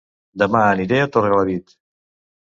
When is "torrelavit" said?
1.17-1.75